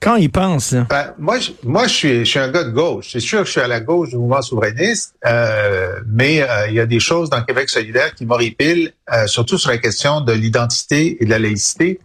Quand 0.00 0.14
il 0.14 0.30
pense, 0.30 0.74
ben, 0.74 1.12
moi, 1.18 1.40
je, 1.40 1.50
moi, 1.64 1.88
je 1.88 1.92
suis, 1.92 2.18
je 2.20 2.24
suis 2.24 2.38
un 2.38 2.50
gars 2.50 2.62
de 2.62 2.70
gauche. 2.70 3.08
C'est 3.12 3.20
sûr 3.20 3.40
que 3.40 3.46
je 3.46 3.52
suis 3.52 3.60
à 3.60 3.66
la 3.66 3.80
gauche 3.80 4.10
du 4.10 4.16
mouvement 4.16 4.42
souverainiste, 4.42 5.14
euh, 5.26 5.98
mais 6.06 6.42
euh, 6.42 6.68
il 6.68 6.74
y 6.74 6.80
a 6.80 6.86
des 6.86 7.00
choses 7.00 7.30
dans 7.30 7.42
Québec 7.42 7.68
solidaire 7.68 8.14
qui 8.14 8.24
m'horripilent, 8.24 8.92
euh, 9.12 9.26
surtout 9.26 9.58
sur 9.58 9.70
la 9.70 9.78
question 9.78 10.20
de 10.20 10.32
l'identité 10.32 11.18
et 11.20 11.24
de 11.24 11.30
la 11.30 11.40
laïcité. 11.40 11.98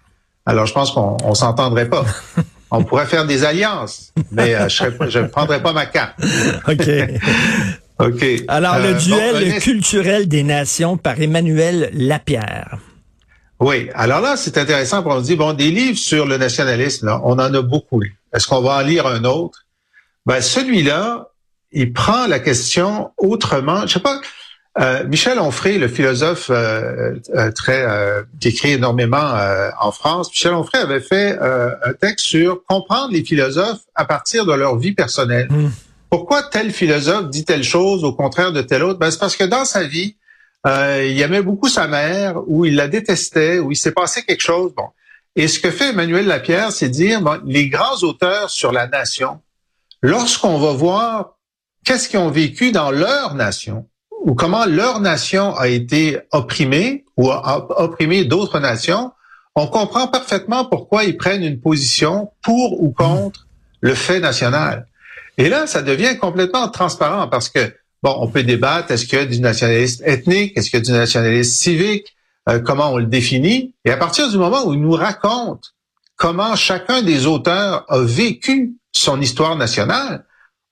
Alors, 0.48 0.66
je 0.66 0.74
pense 0.74 0.92
qu'on 0.92 1.18
on, 1.24 1.36
s'entendrait 1.36 1.88
pas. 1.88 2.04
On 2.72 2.84
pourrait 2.84 3.06
faire 3.06 3.28
des 3.28 3.46
alliances, 3.46 4.12
mais 4.32 4.56
je 4.68 5.20
ne 5.20 5.28
prendrais 5.28 5.62
pas 5.62 5.74
ma 5.74 5.86
carte. 5.86 6.16
OK. 6.68 6.90
OK. 8.00 8.26
Alors, 8.48 8.80
le 8.80 8.96
duel 8.96 9.60
culturel 9.60 10.28
des 10.28 10.42
nations 10.42 10.98
par 10.98 11.22
Emmanuel 11.22 11.92
Lapierre. 11.94 12.80
Oui. 13.60 13.90
Alors 13.94 14.22
là, 14.22 14.36
c'est 14.36 14.58
intéressant 14.58 15.04
pour 15.04 15.14
on 15.14 15.22
dit, 15.22 15.36
bon, 15.36 15.54
des 15.54 15.72
livres 15.72 15.98
sur 15.98 16.26
le 16.26 16.38
nationalisme, 16.38 17.08
là, 17.08 17.22
on 17.24 17.34
en 17.34 17.54
a 17.54 17.62
beaucoup 17.62 18.02
Est-ce 18.34 18.48
qu'on 18.48 18.62
va 18.62 18.78
en 18.78 18.82
lire 18.82 19.08
un 19.08 19.24
autre? 19.24 19.66
Ben, 20.26 20.42
celui-là, 20.42 21.30
il 21.72 21.94
prend 21.94 22.28
la 22.28 22.40
question 22.40 23.12
autrement. 23.18 23.88
Je 23.88 23.94
sais 23.94 24.00
pas, 24.00 24.20
euh, 24.80 25.04
Michel 25.08 25.40
Onfray, 25.40 25.78
le 25.78 25.88
philosophe 25.88 26.50
euh, 26.50 27.14
euh, 27.36 27.52
très 27.52 27.86
qui 28.40 28.50
écrit 28.50 28.72
énormément 28.72 29.38
en 29.80 29.92
France, 29.92 30.30
Michel 30.30 30.54
Onfray 30.54 30.82
avait 30.82 31.02
fait 31.02 31.38
un 31.40 31.94
texte 31.94 32.26
sur 32.26 32.64
comprendre 32.66 33.12
les 33.12 33.24
philosophes 33.24 33.82
à 33.96 34.06
partir 34.06 34.46
de 34.46 34.54
leur 34.54 34.78
vie 34.78 34.94
personnelle. 34.94 35.48
Hmm. 35.50 35.70
Pourquoi 36.10 36.44
tel 36.44 36.72
philosophe 36.72 37.30
dit 37.30 37.44
telle 37.44 37.64
chose 37.64 38.04
au 38.04 38.14
contraire 38.14 38.52
de 38.52 38.62
tel 38.62 38.84
autre? 38.84 39.00
Ben, 39.00 39.12
c'est 39.12 39.20
parce 39.20 39.36
que 39.36 39.44
dans 39.44 39.66
sa 39.66 39.84
vie, 39.84 40.16
euh, 40.66 41.06
il 41.06 41.20
aimait 41.22 41.42
beaucoup 41.42 41.68
sa 41.68 41.88
mère, 41.88 42.42
ou 42.48 42.66
il 42.66 42.76
la 42.76 42.88
détestait, 42.88 43.60
ou 43.60 43.72
il 43.72 43.76
s'est 43.76 43.92
passé 43.92 44.24
quelque 44.24 44.42
chose. 44.42 44.74
Bon. 44.76 44.88
Et 45.36 45.48
ce 45.48 45.60
que 45.60 45.72
fait 45.72 45.90
Emmanuel 45.90 46.28
Lapierre, 46.28 46.72
c'est 46.72 46.90
dire 46.90 47.22
bon, 47.22 47.42
les 47.46 47.68
grands 47.68 47.98
auteurs 48.04 48.50
sur 48.50 48.72
la 48.72 48.88
nation, 48.88 49.42
lorsqu'on 50.02 50.60
va 50.60 50.72
voir 50.74 51.38
qu'est-ce 51.84 52.08
qu'ils 52.08 52.20
ont 52.20 52.30
vécu 52.30 52.72
dans 52.72 52.92
leur 52.92 53.36
nation, 53.36 53.88
ou 54.24 54.36
comment 54.36 54.66
leur 54.66 55.02
nation 55.02 55.56
a 55.56 55.68
été 55.68 56.20
opprimée 56.32 57.04
ou 57.18 57.30
a 57.30 57.82
opprimé 57.82 58.24
d'autres 58.24 58.60
nations, 58.60 59.12
on 59.56 59.68
comprend 59.68 60.08
parfaitement 60.08 60.66
pourquoi 60.66 61.04
ils 61.04 61.18
prennent 61.18 61.44
une 61.44 61.60
position 61.60 62.32
pour 62.42 62.82
ou 62.82 62.92
contre 62.92 63.48
le 63.82 63.94
fait 63.94 64.20
national. 64.20 64.88
Et 65.38 65.50
là, 65.50 65.68
ça 65.68 65.82
devient 65.82 66.18
complètement 66.18 66.70
transparent 66.70 67.28
parce 67.28 67.50
que 67.50 67.74
Bon, 68.04 68.16
on 68.20 68.28
peut 68.28 68.44
débattre, 68.44 68.92
est-ce 68.92 69.06
qu'il 69.06 69.18
y 69.18 69.22
a 69.22 69.26
du 69.26 69.40
nationalisme 69.40 70.04
ethnique, 70.06 70.54
est-ce 70.58 70.70
qu'il 70.70 70.80
y 70.80 70.82
a 70.82 70.86
du 70.86 70.92
nationalisme 70.92 71.54
civique, 71.54 72.14
euh, 72.50 72.60
comment 72.60 72.92
on 72.92 72.98
le 72.98 73.06
définit? 73.06 73.74
Et 73.86 73.92
à 73.92 73.98
partir 73.98 74.30
du 74.30 74.38
moment 74.38 74.68
où 74.68 74.74
il 74.74 74.82
nous 74.82 74.92
raconte 74.92 75.74
comment 76.18 76.56
chacun 76.56 77.02
des 77.02 77.26
auteurs 77.26 77.86
a 77.90 78.00
vécu 78.02 78.74
son 78.92 79.20
histoire 79.22 79.56
nationale, 79.56 80.26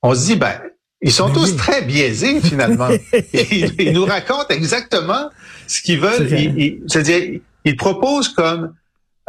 on 0.04 0.14
se 0.14 0.26
dit, 0.28 0.36
ben, 0.36 0.60
Ils 1.04 1.12
sont 1.12 1.30
Ben 1.30 1.34
tous 1.34 1.56
très 1.56 1.82
biaisés, 1.82 2.42
finalement. 2.42 2.90
ils, 3.34 3.74
ils 3.82 3.94
nous 3.94 4.06
racontent 4.06 4.50
exactement 4.50 5.30
ce 5.68 5.82
qu'ils 5.82 6.00
veulent. 6.00 6.28
Ils- 6.32 6.60
ils- 6.60 6.84
C'est-à-dire, 6.88 7.40
ils 7.66 7.76
proposent 7.78 8.30
comme 8.30 8.74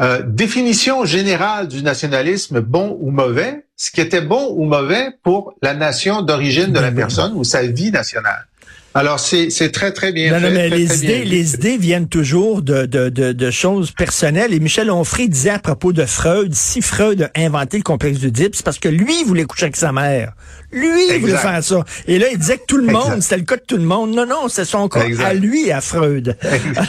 euh, 0.03 0.23
définition 0.27 1.05
générale 1.05 1.69
du 1.69 1.83
nationalisme 1.83 2.61
bon 2.61 2.97
ou 3.01 3.11
mauvais, 3.11 3.67
ce 3.77 3.91
qui 3.91 4.01
était 4.01 4.21
bon 4.21 4.53
ou 4.57 4.65
mauvais 4.65 5.11
pour 5.23 5.55
la 5.63 5.75
nation 5.75 6.23
d'origine 6.23 6.73
de 6.73 6.81
la 6.81 6.91
personne 6.91 7.33
ou 7.35 7.45
sa 7.45 7.63
vie 7.63 7.93
nationale. 7.93 8.47
Alors, 8.95 9.19
c'est 9.21 9.49
très, 9.73 9.93
très 9.93 10.13
bien 10.13 10.33
Non, 10.33 10.41
fait. 10.41 10.49
non, 10.49 10.55
mais 10.55 10.69
très, 10.69 10.79
les 10.79 10.87
très 10.87 10.97
idées, 10.99 11.19
vu. 11.21 11.25
les 11.25 11.55
idées 11.55 11.77
viennent 11.79 12.09
toujours 12.09 12.61
de, 12.63 12.85
de, 12.87 13.09
de, 13.09 13.33
de 13.33 13.51
choses 13.51 13.91
personnelles. 13.91 14.53
Et 14.53 14.61
Michel 14.61 14.91
Onfray 14.91 15.29
disait 15.29 15.51
à 15.51 15.59
propos 15.59 15.93
de 15.93 16.05
Freud, 16.05 16.55
si 16.55 16.83
Freud 16.83 17.31
a 17.35 17.41
inventé 17.41 17.79
le 17.79 17.83
complexe 17.83 18.19
d'Oedipe, 18.21 18.55
c'est 18.55 18.65
parce 18.65 18.79
que 18.79 18.89
lui 18.91 19.21
il 19.21 19.27
voulait 19.27 19.45
coucher 19.45 19.65
avec 19.65 19.77
sa 19.77 19.93
mère. 19.93 20.33
Lui, 20.73 20.89
il 21.11 21.21
voulait 21.21 21.37
faire 21.37 21.63
ça. 21.63 21.85
Et 22.07 22.19
là, 22.19 22.27
il 22.33 22.39
disait 22.39 22.57
que 22.57 22.65
tout 22.67 22.79
le 22.79 22.91
monde, 22.91 23.21
c'était 23.21 23.37
le 23.37 23.43
cas 23.45 23.57
de 23.57 23.63
tout 23.67 23.77
le 23.77 23.83
monde. 23.83 24.15
Non, 24.15 24.25
non, 24.27 24.49
c'est 24.49 24.65
son 24.65 24.89
cas 24.89 25.05
Exact. 25.05 25.25
à 25.25 25.35
lui, 25.35 25.71
à 25.71 25.81
Freud. 25.83 26.37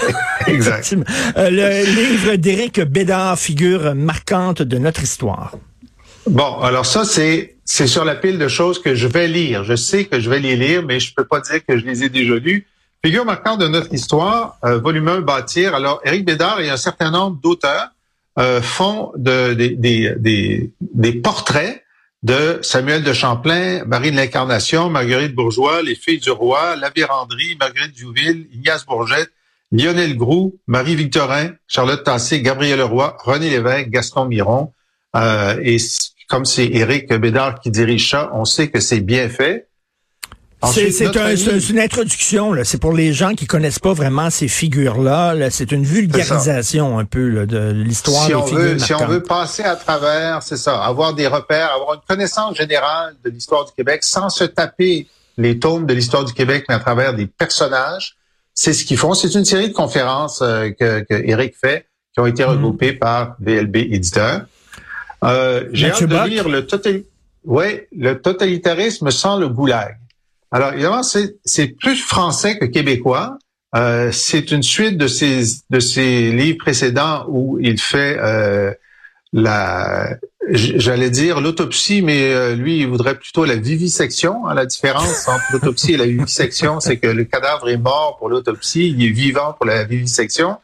exact. 0.47 0.95
Euh, 1.37 1.49
le 1.49 1.85
livre 2.11 2.35
d'Éric 2.35 2.79
Bédard, 2.81 3.37
figure 3.39 3.93
marquante 3.95 4.61
de 4.61 4.77
notre 4.77 5.03
histoire. 5.03 5.55
Bon, 6.27 6.59
alors 6.61 6.85
ça, 6.85 7.03
c'est 7.05 7.53
c'est 7.65 7.87
sur 7.87 8.05
la 8.05 8.15
pile 8.15 8.37
de 8.37 8.47
choses 8.47 8.81
que 8.81 8.95
je 8.95 9.07
vais 9.07 9.27
lire. 9.27 9.63
Je 9.63 9.75
sais 9.75 10.05
que 10.05 10.19
je 10.19 10.29
vais 10.29 10.39
les 10.39 10.55
lire, 10.55 10.83
mais 10.83 10.99
je 10.99 11.13
peux 11.13 11.25
pas 11.25 11.39
dire 11.39 11.65
que 11.65 11.77
je 11.77 11.85
les 11.85 12.03
ai 12.03 12.09
déjà 12.09 12.35
lus. 12.35 12.67
Figure 13.03 13.25
marquante 13.25 13.59
de 13.59 13.67
notre 13.67 13.93
histoire, 13.93 14.57
euh, 14.63 14.79
volume 14.79 15.07
1, 15.07 15.21
bâtir. 15.21 15.75
Alors, 15.75 16.01
Éric 16.05 16.25
Bédard 16.25 16.61
et 16.61 16.69
un 16.69 16.77
certain 16.77 17.11
nombre 17.11 17.37
d'auteurs 17.41 17.89
euh, 18.39 18.61
font 18.61 19.11
de, 19.17 19.53
des, 19.53 19.75
des, 19.75 20.71
des, 20.79 21.13
portraits 21.13 21.83
de 22.23 22.59
Samuel 22.61 23.03
de 23.03 23.11
Champlain, 23.11 23.83
Marie 23.85 24.11
de 24.11 24.15
l'Incarnation, 24.15 24.89
Marguerite 24.89 25.35
Bourgeois, 25.35 25.81
Les 25.81 25.95
Filles 25.95 26.19
du 26.19 26.31
Roi, 26.31 26.77
La 26.77 26.89
Vérandrie, 26.89 27.57
Marguerite 27.59 27.93
Duville, 27.93 28.47
Ignace 28.53 28.85
Bourgette, 28.85 29.31
Lionel 29.73 30.15
Groux, 30.15 30.57
Marie-Victorin, 30.67 31.51
Charlotte 31.67 32.03
Tassé, 32.03 32.41
Gabriel 32.41 32.79
Leroy, 32.79 33.17
René 33.23 33.49
Lévesque, 33.49 33.89
Gaston 33.89 34.25
Miron. 34.25 34.71
Euh, 35.15 35.59
et 35.61 35.77
comme 36.29 36.45
c'est 36.45 36.65
Éric 36.65 37.13
Bédard 37.13 37.59
qui 37.59 37.69
dirige 37.71 38.09
ça, 38.09 38.29
on 38.33 38.45
sait 38.45 38.69
que 38.69 38.79
c'est 38.79 39.01
bien 39.01 39.29
fait. 39.29 39.67
C'est 40.71 41.17
un- 41.17 41.35
une 41.35 41.79
introduction, 41.79 42.53
là. 42.53 42.63
c'est 42.63 42.77
pour 42.77 42.93
les 42.93 43.11
gens 43.11 43.33
qui 43.33 43.45
connaissent 43.45 43.79
pas 43.79 43.91
vraiment 43.91 44.29
ces 44.29 44.47
figures-là. 44.47 45.33
là. 45.33 45.49
C'est 45.51 45.73
une 45.73 45.83
vulgarisation 45.83 46.97
un 46.99 47.03
peu 47.03 47.27
là, 47.27 47.45
de 47.45 47.71
l'histoire 47.73 48.21
si 48.23 48.29
des 48.29 48.35
on 48.35 48.45
figures 48.45 48.61
veut, 48.61 48.79
si 48.79 48.93
on 48.93 49.05
veut 49.05 49.21
passer 49.23 49.63
à 49.63 49.75
travers, 49.75 50.41
c'est 50.41 50.55
ça, 50.55 50.81
avoir 50.81 51.13
des 51.15 51.27
repères, 51.27 51.69
avoir 51.73 51.95
une 51.95 52.01
connaissance 52.07 52.55
générale 52.55 53.13
de 53.25 53.29
l'histoire 53.29 53.65
du 53.65 53.73
Québec 53.73 54.05
sans 54.05 54.29
se 54.29 54.45
taper 54.45 55.07
les 55.37 55.59
tomes 55.59 55.85
de 55.85 55.93
l'histoire 55.93 56.23
du 56.23 56.31
Québec, 56.33 56.63
mais 56.69 56.75
à 56.75 56.79
travers 56.79 57.13
des 57.13 57.27
personnages, 57.27 58.15
c'est 58.53 58.71
ce 58.71 58.85
qu'ils 58.85 58.97
font. 58.97 59.13
C'est 59.15 59.33
une 59.35 59.43
série 59.45 59.67
de 59.67 59.73
conférences 59.73 60.41
euh, 60.41 60.69
que, 60.69 61.01
que 61.01 61.13
Eric 61.29 61.55
fait, 61.59 61.87
qui 62.13 62.21
ont 62.21 62.25
été 62.27 62.43
regroupées 62.45 62.93
par 62.93 63.35
VLB 63.41 63.75
Éditeur. 63.91 64.43
Euh, 65.23 65.69
J'ai 65.71 65.91
hâte 65.91 66.03
de 66.03 66.29
lire 66.29 66.49
le, 66.49 66.65
total... 66.65 67.03
ouais, 67.45 67.87
le 67.95 68.21
totalitarisme 68.21 69.11
sans 69.11 69.37
le 69.37 69.47
goulag. 69.47 69.97
Alors, 70.51 70.73
évidemment, 70.73 71.03
c'est 71.03 71.37
c'est 71.43 71.67
plus 71.67 71.97
français 71.97 72.57
que 72.59 72.65
québécois. 72.65 73.37
Euh, 73.75 74.11
c'est 74.11 74.51
une 74.51 74.61
suite 74.61 74.97
de 74.97 75.07
ses 75.07 75.43
de 75.71 75.79
ses 75.79 76.31
livres 76.31 76.59
précédents 76.59 77.25
où 77.27 77.57
il 77.59 77.79
fait 77.79 78.17
euh, 78.19 78.71
la 79.33 80.17
j'allais 80.51 81.09
dire 81.09 81.41
l'autopsie, 81.41 82.03
mais 82.03 82.31
euh, 82.33 82.55
lui 82.55 82.79
il 82.81 82.87
voudrait 82.87 83.15
plutôt 83.17 83.45
la 83.45 83.55
vivisection. 83.55 84.47
hein, 84.47 84.53
la 84.53 84.67
différence 84.67 85.27
entre 85.27 85.43
l'autopsie 85.53 85.93
et 85.93 85.97
la 85.97 86.05
vivisection, 86.05 86.79
c'est 86.79 86.97
que 86.97 87.07
le 87.07 87.23
cadavre 87.23 87.67
est 87.69 87.77
mort 87.77 88.17
pour 88.19 88.29
l'autopsie, 88.29 88.89
il 88.89 89.03
est 89.03 89.09
vivant 89.09 89.53
pour 89.53 89.65
la 89.65 89.85
vivisection. 89.85 90.57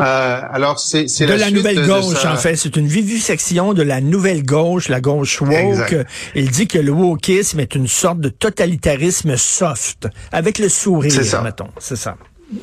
Euh, 0.00 0.40
alors 0.50 0.80
c'est 0.80 1.06
c'est 1.06 1.26
de 1.26 1.34
la, 1.34 1.44
suite 1.44 1.56
nouvelle 1.56 1.86
gauche, 1.86 2.16
sa- 2.16 2.32
en 2.32 2.36
fait. 2.36 2.56
C'est 2.56 2.76
une 2.76 2.86
vivisection 2.86 3.74
de 3.74 3.82
la 3.82 4.00
nouvelle 4.00 4.42
gauche, 4.44 4.88
la 4.88 5.00
gauche 5.00 5.40
woke. 5.42 5.52
Exact. 5.52 6.06
Il 6.34 6.50
dit 6.50 6.66
que 6.66 6.78
le 6.78 6.90
wokisme 6.92 7.60
est 7.60 7.74
une 7.74 7.86
sorte 7.86 8.18
de 8.20 8.30
totalitarisme 8.30 9.36
soft, 9.36 10.08
avec 10.32 10.58
le 10.58 10.68
sourire, 10.68 11.12
ça. 11.24 11.42
mettons. 11.42 11.68
C'est 11.78 11.96
ça. 11.96 12.16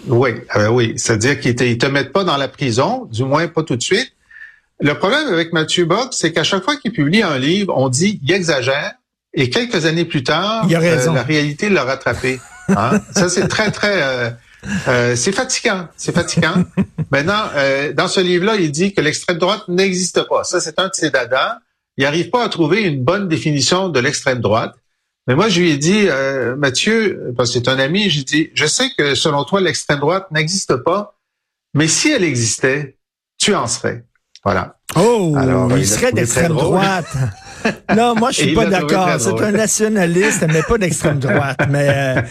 Oui, 0.07 0.31
euh, 0.55 0.69
oui. 0.69 0.93
C'est-à-dire 0.97 1.39
qu'ils 1.39 1.55
te, 1.55 1.73
te 1.73 1.85
mettent 1.85 2.11
pas 2.11 2.23
dans 2.23 2.37
la 2.37 2.47
prison, 2.47 3.07
du 3.11 3.23
moins 3.23 3.47
pas 3.47 3.63
tout 3.63 3.75
de 3.75 3.83
suite. 3.83 4.11
Le 4.81 4.93
problème 4.93 5.27
avec 5.27 5.51
Mathieu 5.53 5.85
Bock, 5.85 6.09
c'est 6.11 6.31
qu'à 6.31 6.43
chaque 6.43 6.63
fois 6.63 6.77
qu'il 6.77 6.91
publie 6.91 7.21
un 7.21 7.37
livre, 7.37 7.73
on 7.75 7.89
dit 7.89 8.19
il 8.23 8.31
exagère, 8.31 8.93
et 9.33 9.49
quelques 9.49 9.85
années 9.85 10.05
plus 10.05 10.23
tard, 10.23 10.65
Il 10.69 10.75
a 10.75 10.79
euh, 10.79 11.13
la 11.13 11.23
réalité 11.23 11.69
l'a 11.69 11.83
rattrapé. 11.83 12.39
Hein? 12.69 13.01
Ça, 13.15 13.29
c'est 13.29 13.47
très, 13.47 13.71
très... 13.71 14.35
euh, 14.87 15.15
c'est 15.15 15.31
fatigant, 15.31 15.87
c'est 15.95 16.13
fatigant. 16.13 16.63
Maintenant, 17.11 17.43
euh, 17.55 17.93
dans 17.93 18.07
ce 18.07 18.19
livre-là, 18.19 18.55
il 18.55 18.71
dit 18.71 18.93
que 18.93 19.01
l'extrême 19.01 19.37
droite 19.37 19.67
n'existe 19.67 20.23
pas. 20.27 20.43
Ça, 20.43 20.59
c'est 20.59 20.79
un 20.79 20.87
de 20.87 20.93
ses 20.93 21.09
dadas. 21.09 21.59
Il 21.97 22.03
n'arrive 22.03 22.29
pas 22.29 22.43
à 22.43 22.49
trouver 22.49 22.81
une 22.83 23.03
bonne 23.03 23.27
définition 23.27 23.89
de 23.89 23.99
l'extrême 23.99 24.39
droite. 24.39 24.75
Mais 25.27 25.35
moi, 25.35 25.49
je 25.49 25.59
lui 25.59 25.71
ai 25.71 25.77
dit, 25.77 26.05
euh, 26.07 26.55
Mathieu, 26.55 27.33
parce 27.37 27.51
que 27.51 27.59
c'est 27.59 27.67
un 27.67 27.77
ami, 27.77 28.09
j'ai 28.09 28.23
dit, 28.23 28.49
je 28.53 28.65
sais 28.65 28.89
que 28.97 29.15
selon 29.15 29.43
toi, 29.43 29.61
l'extrême 29.61 29.99
droite 29.99 30.27
n'existe 30.31 30.75
pas, 30.77 31.19
mais 31.73 31.87
si 31.87 32.09
elle 32.09 32.23
existait, 32.23 32.97
tu 33.37 33.53
en 33.53 33.67
serais. 33.67 34.05
Voilà. 34.43 34.77
Oh, 34.95 35.35
Alors, 35.37 35.77
il 35.77 35.87
serait 35.87 36.11
d'extrême 36.11 36.53
droite. 36.53 37.05
non, 37.95 38.15
moi, 38.15 38.31
je 38.31 38.41
suis 38.41 38.53
pas 38.53 38.65
d'accord. 38.65 39.09
C'est 39.19 39.41
un 39.41 39.51
nationaliste, 39.51 40.45
mais 40.47 40.61
pas 40.63 40.77
d'extrême 40.77 41.19
droite. 41.19 41.57
Mais 41.69 41.87
euh, 41.89 42.21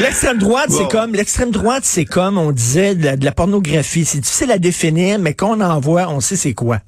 l'extrême 0.00 0.38
droite, 0.38 0.70
c'est 0.70 0.88
comme 0.88 1.12
l'extrême 1.14 1.50
droite, 1.50 1.82
c'est 1.84 2.04
comme 2.04 2.38
on 2.38 2.52
disait 2.52 2.94
de 2.94 3.04
la, 3.04 3.16
de 3.16 3.24
la 3.24 3.32
pornographie. 3.32 4.04
C'est 4.04 4.20
difficile 4.20 4.50
à 4.50 4.58
définir, 4.58 5.18
mais 5.18 5.34
quand 5.34 5.56
on 5.56 5.60
en 5.60 5.80
voit, 5.80 6.08
on 6.08 6.20
sait 6.20 6.36
c'est 6.36 6.54
quoi. 6.54 6.78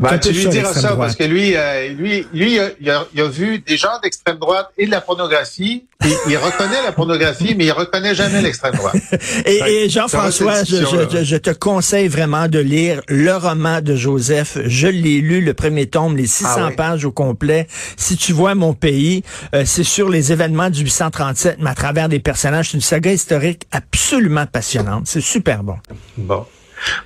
Ben, 0.00 0.10
un 0.12 0.18
tu 0.18 0.30
lui 0.32 0.46
diras 0.46 0.72
ça 0.72 0.80
droite. 0.90 0.98
parce 0.98 1.16
que 1.16 1.24
lui, 1.24 1.56
euh, 1.56 1.88
lui, 1.88 2.26
lui, 2.32 2.52
il 2.54 2.60
a, 2.60 2.68
il 2.80 2.90
a- 2.90 3.06
il 3.14 3.20
a 3.20 3.28
vu 3.28 3.58
des 3.58 3.76
gens 3.76 3.98
d'extrême 4.02 4.38
droite 4.38 4.68
et 4.78 4.86
de 4.86 4.90
la 4.92 5.00
pornographie. 5.00 5.84
Il, 6.04 6.16
il 6.28 6.36
reconnaît 6.36 6.82
la 6.84 6.92
pornographie, 6.92 7.54
mais 7.56 7.64
il 7.66 7.72
reconnaît 7.72 8.14
jamais 8.14 8.40
l'extrême 8.40 8.74
droite. 8.74 8.94
Et, 9.46 9.60
Ouais. 9.60 9.72
et 9.74 9.88
Jean-François, 9.88 10.62
je, 10.62 10.76
je- 11.10 11.24
je 11.24 11.36
te 11.36 11.50
conseille 11.50 12.06
vraiment 12.06 12.46
de 12.46 12.60
lire 12.60 13.00
le 13.08 13.34
roman 13.36 13.80
de 13.80 13.96
Joseph. 13.96 14.58
Je 14.64 14.86
l'ai 14.86 15.20
lu, 15.20 15.40
le 15.40 15.54
premier 15.54 15.86
tome, 15.86 16.16
les 16.16 16.28
600 16.28 16.50
Ah 16.56 16.66
oui. 16.68 16.76
pages 16.76 17.04
au 17.04 17.10
complet. 17.10 17.66
Si 17.96 18.16
tu 18.16 18.32
vois 18.32 18.54
mon 18.54 18.74
pays, 18.74 19.24
euh, 19.54 19.64
c'est 19.66 19.82
sur 19.84 20.08
les 20.08 20.30
événements 20.30 20.70
du 20.70 20.82
837, 20.84 21.56
mais 21.58 21.70
à 21.70 21.74
travers 21.74 22.08
des 22.08 22.20
personnages. 22.20 22.68
C'est 22.70 22.76
une 22.76 22.80
saga 22.82 23.12
historique 23.12 23.62
absolument 23.72 24.46
passionnante. 24.46 25.06
C'est 25.06 25.20
super 25.20 25.64
bon. 25.64 25.76
Bon. 26.16 26.46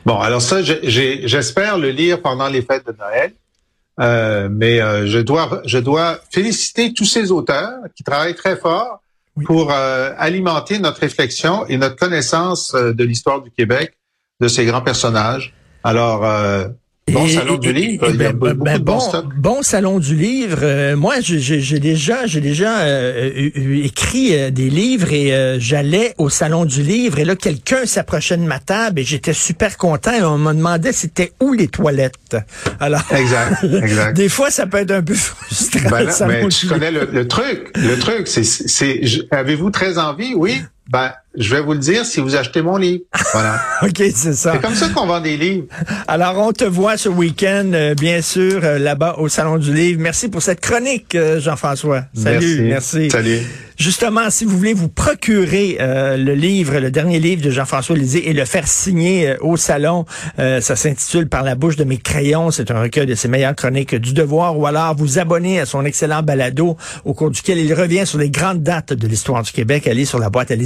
Bon, 0.05 0.19
alors 0.19 0.43
ça, 0.43 0.63
j'espère 0.63 1.79
le 1.79 1.91
lire 1.91 2.21
pendant 2.21 2.49
les 2.49 2.63
fêtes 2.63 2.87
de 2.87 2.95
Noël. 2.99 3.33
Euh, 4.01 4.49
mais 4.51 4.81
euh, 4.81 5.07
je 5.07 5.19
dois 5.19 5.61
je 5.67 5.77
dois 5.79 6.19
féliciter 6.31 6.95
tous 6.95 7.05
ces 7.05 7.31
auteurs 7.31 7.75
qui 7.95 8.03
travaillent 8.03 8.35
très 8.35 8.57
fort 8.57 9.03
Oui. 9.37 9.45
pour 9.45 9.71
euh, 9.71 10.13
alimenter 10.17 10.79
notre 10.79 11.01
réflexion 11.01 11.67
et 11.67 11.77
notre 11.77 11.97
connaissance 11.97 12.75
euh, 12.75 12.95
de 12.95 13.05
l'histoire 13.05 13.43
du 13.43 13.51
Québec, 13.51 13.93
de 14.41 14.49
ces 14.49 14.65
grands 14.65 14.81
personnages. 14.81 15.53
Alors, 15.85 16.25
euh, 16.25 16.69
bon 17.11 17.27
salon 17.27 17.57
du 17.59 17.73
livre, 17.73 18.07
il 18.15 18.21
y 18.21 18.25
a 18.25 18.33
ben, 18.33 18.55
ben, 18.55 18.79
bon, 18.79 19.63
salon 19.63 19.99
du 19.99 20.15
livre. 20.15 20.59
Euh, 20.63 20.97
moi, 20.97 21.17
j'ai- 21.21 21.81
déjà, 21.81 22.27
j'ai 22.27 22.41
déjà 22.41 22.81
euh, 22.83 23.29
eu- 23.35 23.53
eu- 23.57 23.85
écrit 23.85 24.35
euh, 24.39 24.51
des 24.51 24.71
livres 24.71 25.13
et 25.13 25.35
euh, 25.35 25.59
j'allais 25.59 26.15
au 26.19 26.31
salon 26.31 26.65
du 26.65 26.83
livre 26.83 27.19
et 27.19 27.25
là, 27.25 27.35
quelqu'un 27.35 27.87
s'approchait 27.87 28.37
de 28.37 28.43
ma 28.45 28.61
table 28.61 29.01
et 29.01 29.05
j'étais 29.05 29.33
super 29.33 29.77
content 29.79 30.13
et 30.13 30.23
on 30.23 30.39
me 30.39 30.53
demandait 30.55 30.93
c'était 30.93 31.33
où 31.41 31.53
les 31.53 31.69
toilettes. 31.69 32.37
Alors, 32.79 33.03
Exact, 33.11 33.65
exact. 33.83 34.17
des 34.17 34.29
fois, 34.29 34.51
ça 34.51 34.67
peut 34.67 34.79
être 34.79 34.93
un 34.93 35.03
peu 35.03 35.15
frustrant. 35.15 35.91
Ben 35.91 36.05
là, 36.07 36.27
mais 36.29 36.43
du 36.45 36.49
tu 36.49 36.67
livre. 36.67 36.75
connais 36.79 36.91
le, 36.93 37.09
le 37.13 37.27
truc. 37.29 37.73
Le 37.77 37.99
truc, 37.99 38.29
c'est, 38.29 39.01
avez-vous 39.33 39.71
très 39.71 39.99
envie? 39.99 40.35
Oui. 40.37 40.63
Ben, 40.89 41.13
je 41.37 41.55
vais 41.55 41.63
vous 41.63 41.73
le 41.73 41.79
dire 41.79 42.05
si 42.05 42.21
vous 42.21 42.37
achetez 42.37 42.63
mon 42.63 42.77
livre. 42.77 43.05
Voilà. 43.33 43.61
OK, 43.83 44.03
c'est 44.15 44.35
ça. 44.35 44.53
C'est 44.53 44.61
comme 44.61 44.75
ça 44.75 44.89
qu'on 44.91 45.07
vend 45.07 45.21
des 45.21 45.37
livres. 45.37 45.67
Alors, 46.07 46.39
on 46.39 46.53
te 46.53 46.65
voit 46.65 46.97
ce 46.97 47.09
week-end, 47.09 47.71
euh, 47.73 47.95
bien 47.95 48.21
sûr, 48.21 48.61
euh, 48.63 48.79
là-bas 48.79 49.17
au 49.19 49.29
salon 49.29 49.59
du 49.59 49.73
livre. 49.73 50.01
Merci 50.01 50.29
pour 50.29 50.43
cette 50.43 50.61
chronique, 50.61 51.15
euh, 51.15 51.41
Jean-François. 51.41 52.05
Salut, 52.15 52.63
merci. 52.63 53.11
Salut. 53.11 53.41
Justement, 53.83 54.31
si 54.31 54.45
vous 54.45 54.57
voulez 54.57 54.75
vous 54.75 54.89
procurer 54.89 55.79
euh, 55.81 56.17
le 56.17 56.35
livre, 56.35 56.79
le 56.79 56.91
dernier 56.93 57.19
livre 57.19 57.43
de 57.43 57.51
Jean-François 57.51 57.97
Lisée 57.97 58.29
et 58.29 58.33
le 58.33 58.45
faire 58.45 58.69
signer 58.69 59.35
au 59.41 59.57
salon, 59.57 60.05
euh, 60.39 60.61
ça 60.61 60.77
s'intitule 60.77 61.29
Par 61.29 61.43
la 61.43 61.55
bouche 61.55 61.75
de 61.75 61.83
mes 61.83 61.97
crayons. 61.97 62.51
C'est 62.51 62.71
un 62.71 62.81
recueil 62.81 63.07
de 63.07 63.17
ses 63.17 63.27
meilleures 63.27 63.57
chroniques 63.57 63.95
du 63.95 64.13
devoir 64.13 64.59
ou 64.59 64.67
alors 64.67 64.95
vous 64.95 65.19
abonner 65.19 65.59
à 65.59 65.67
son 65.67 65.85
excellent 65.85 66.23
balado 66.23 66.77
au 67.05 67.15
cours 67.15 67.31
duquel 67.31 67.59
il 67.59 67.73
revient 67.75 68.07
sur 68.07 68.19
les 68.19 68.31
grandes 68.31 68.63
dates 68.63 68.93
de 68.93 69.09
l'histoire 69.09 69.43
du 69.43 69.51
Québec. 69.51 69.87
Allez 69.87 70.05
sur 70.05 70.19
la 70.19 70.31
boîte 70.31 70.51
à 70.51 70.57